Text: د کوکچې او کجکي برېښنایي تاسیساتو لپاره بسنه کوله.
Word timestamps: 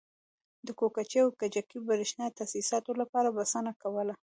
د 0.65 0.67
کوکچې 0.79 1.19
او 1.23 1.29
کجکي 1.39 1.77
برېښنایي 1.89 2.35
تاسیساتو 2.39 2.91
لپاره 3.01 3.33
بسنه 3.37 3.71
کوله. 3.81 4.13